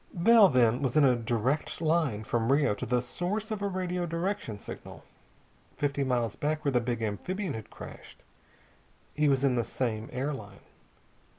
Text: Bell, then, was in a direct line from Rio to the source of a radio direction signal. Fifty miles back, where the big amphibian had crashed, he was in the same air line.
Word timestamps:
Bell, 0.15 0.49
then, 0.49 0.81
was 0.81 0.97
in 0.97 1.03
a 1.05 1.15
direct 1.15 1.79
line 1.79 2.23
from 2.23 2.51
Rio 2.51 2.73
to 2.73 2.87
the 2.87 3.03
source 3.03 3.51
of 3.51 3.61
a 3.61 3.67
radio 3.67 4.07
direction 4.07 4.57
signal. 4.57 5.03
Fifty 5.77 6.03
miles 6.03 6.35
back, 6.35 6.65
where 6.65 6.71
the 6.71 6.81
big 6.81 7.03
amphibian 7.03 7.53
had 7.53 7.69
crashed, 7.69 8.23
he 9.13 9.29
was 9.29 9.43
in 9.43 9.53
the 9.53 9.63
same 9.63 10.09
air 10.11 10.33
line. 10.33 10.61